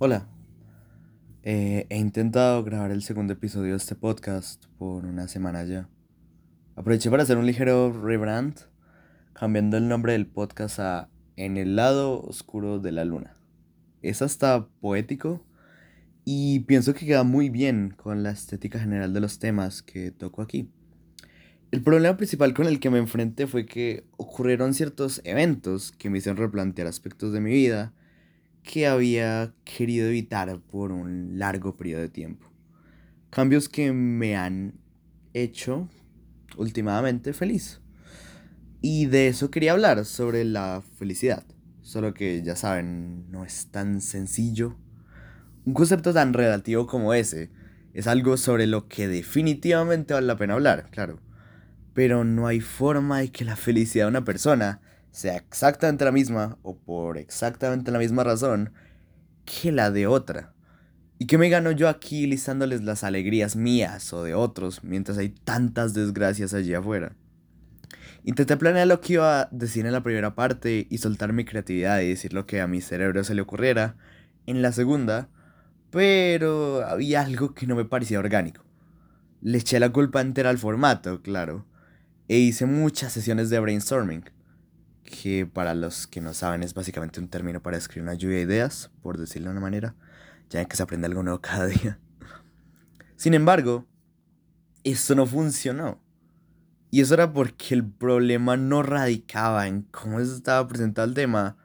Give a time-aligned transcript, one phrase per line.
[0.00, 0.28] Hola.
[1.42, 5.88] Eh, he intentado grabar el segundo episodio de este podcast por una semana ya.
[6.76, 8.54] Aproveché para hacer un ligero rebrand,
[9.32, 13.34] cambiando el nombre del podcast a En el lado oscuro de la luna.
[14.00, 15.44] Es hasta poético
[16.24, 20.42] y pienso que queda muy bien con la estética general de los temas que toco
[20.42, 20.70] aquí.
[21.72, 26.18] El problema principal con el que me enfrenté fue que ocurrieron ciertos eventos que me
[26.18, 27.94] hicieron replantear aspectos de mi vida
[28.68, 32.52] que había querido evitar por un largo periodo de tiempo.
[33.30, 34.74] Cambios que me han
[35.32, 35.88] hecho
[36.58, 37.80] últimamente feliz.
[38.82, 41.46] Y de eso quería hablar, sobre la felicidad.
[41.80, 44.76] Solo que ya saben, no es tan sencillo.
[45.64, 47.50] Un concepto tan relativo como ese
[47.94, 51.20] es algo sobre lo que definitivamente vale la pena hablar, claro.
[51.94, 54.82] Pero no hay forma de que la felicidad de una persona
[55.18, 58.72] sea exactamente la misma o por exactamente la misma razón
[59.44, 60.52] que la de otra.
[61.18, 65.30] ¿Y qué me gano yo aquí listándoles las alegrías mías o de otros mientras hay
[65.30, 67.16] tantas desgracias allí afuera?
[68.22, 72.00] Intenté planear lo que iba a decir en la primera parte y soltar mi creatividad
[72.00, 73.96] y decir lo que a mi cerebro se le ocurriera
[74.46, 75.28] en la segunda,
[75.90, 78.62] pero había algo que no me parecía orgánico.
[79.40, 81.66] Le eché la culpa entera al formato, claro,
[82.28, 84.37] e hice muchas sesiones de brainstorming
[85.08, 88.42] que para los que no saben es básicamente un término para describir una lluvia de
[88.42, 89.94] ideas, por decirlo de una manera,
[90.50, 91.98] ya que se aprende algo nuevo cada día.
[93.16, 93.86] Sin embargo,
[94.84, 96.00] esto no funcionó.
[96.90, 101.56] Y eso era porque el problema no radicaba en cómo se estaba presentado el tema,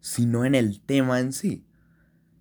[0.00, 1.64] sino en el tema en sí.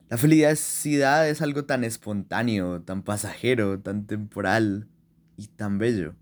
[0.09, 4.87] La felicidad es algo tan espontáneo, tan pasajero, tan temporal
[5.35, 6.15] y tan bello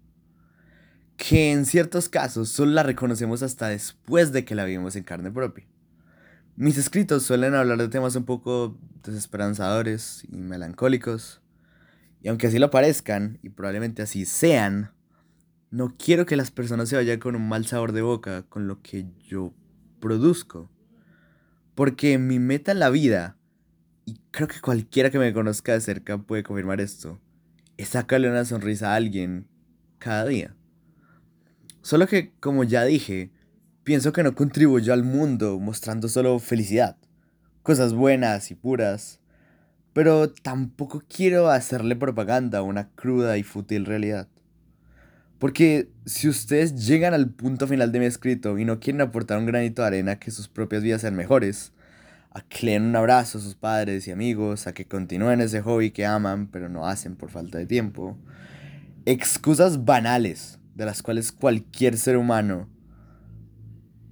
[1.17, 5.31] que en ciertos casos solo la reconocemos hasta después de que la vivimos en carne
[5.31, 5.65] propia.
[6.57, 11.41] Mis escritos suelen hablar de temas un poco desesperanzadores y melancólicos,
[12.21, 14.91] y aunque así lo parezcan, y probablemente así sean,
[15.69, 18.81] no quiero que las personas se vayan con un mal sabor de boca con lo
[18.81, 19.53] que yo
[19.99, 20.69] produzco.
[21.75, 23.37] Porque mi meta en la vida,
[24.05, 27.19] y creo que cualquiera que me conozca de cerca puede confirmar esto,
[27.77, 29.47] es sacarle una sonrisa a alguien
[29.99, 30.55] cada día.
[31.85, 33.29] Solo que, como ya dije,
[33.83, 36.97] pienso que no contribuyó al mundo mostrando solo felicidad,
[37.61, 39.19] cosas buenas y puras,
[39.93, 44.27] pero tampoco quiero hacerle propaganda a una cruda y fútil realidad.
[45.37, 49.45] Porque si ustedes llegan al punto final de mi escrito y no quieren aportar un
[49.45, 51.71] granito de arena a que sus propias vidas sean mejores,
[52.31, 55.61] a que le den un abrazo a sus padres y amigos, a que continúen ese
[55.61, 58.17] hobby que aman pero no hacen por falta de tiempo,
[59.05, 62.69] excusas banales de las cuales cualquier ser humano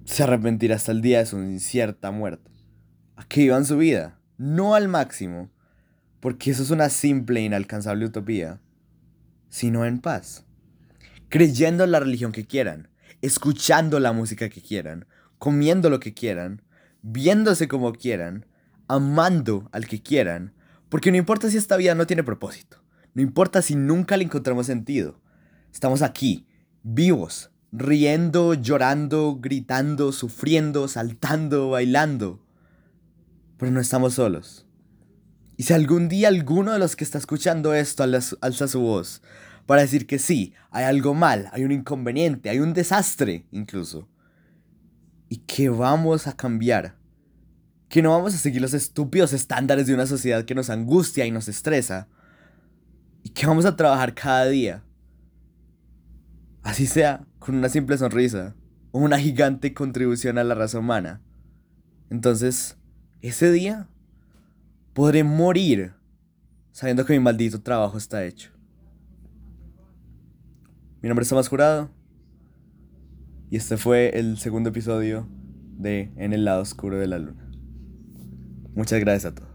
[0.04, 2.50] se arrepentirá hasta el día de su incierta muerte.
[3.16, 5.50] A que vivan su vida, no al máximo,
[6.20, 8.60] porque eso es una simple e inalcanzable utopía,
[9.48, 10.44] sino en paz.
[11.28, 12.88] Creyendo en la religión que quieran,
[13.20, 15.06] escuchando la música que quieran,
[15.38, 16.62] comiendo lo que quieran,
[17.02, 18.46] viéndose como quieran,
[18.88, 20.54] amando al que quieran,
[20.88, 22.82] porque no importa si esta vida no tiene propósito,
[23.14, 25.20] no importa si nunca le encontramos sentido,
[25.72, 26.46] estamos aquí,
[26.84, 32.40] vivos, riendo, llorando, gritando, sufriendo, saltando, bailando.
[33.56, 34.66] Pero no estamos solos.
[35.56, 39.22] Y si algún día alguno de los que está escuchando esto alza su voz
[39.66, 44.08] para decir que sí, hay algo mal, hay un inconveniente, hay un desastre incluso,
[45.28, 46.96] y que vamos a cambiar,
[47.88, 51.30] que no vamos a seguir los estúpidos estándares de una sociedad que nos angustia y
[51.30, 52.08] nos estresa,
[53.22, 54.82] y que vamos a trabajar cada día
[56.64, 58.56] Así sea, con una simple sonrisa
[58.90, 61.20] o una gigante contribución a la raza humana.
[62.10, 62.78] Entonces,
[63.20, 63.86] ese día
[64.94, 65.92] podré morir
[66.72, 68.50] sabiendo que mi maldito trabajo está hecho.
[71.02, 71.90] Mi nombre es Tomás Jurado
[73.50, 75.28] y este fue el segundo episodio
[75.76, 77.50] de En el lado oscuro de la luna.
[78.74, 79.53] Muchas gracias a todos.